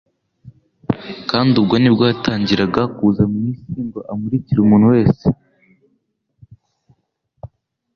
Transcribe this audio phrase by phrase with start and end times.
[1.29, 5.39] kandi ubwo nibwo yatangiraga kuza mu isi ngo amurikire umuntu wese'.